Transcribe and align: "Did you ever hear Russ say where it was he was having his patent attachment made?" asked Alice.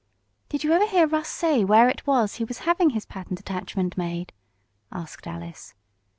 "Did 0.49 0.63
you 0.63 0.71
ever 0.73 0.87
hear 0.87 1.05
Russ 1.05 1.29
say 1.29 1.63
where 1.63 1.87
it 1.87 2.07
was 2.07 2.37
he 2.37 2.43
was 2.43 2.57
having 2.65 2.89
his 2.89 3.05
patent 3.05 3.39
attachment 3.39 3.95
made?" 3.99 4.33
asked 4.91 5.27
Alice. 5.27 5.75